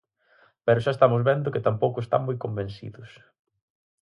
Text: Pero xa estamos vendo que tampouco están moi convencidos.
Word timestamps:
Pero 0.65 0.83
xa 0.83 0.91
estamos 0.93 1.21
vendo 1.29 1.51
que 1.53 1.65
tampouco 1.67 1.97
están 2.01 2.21
moi 2.27 2.37
convencidos. 2.43 3.09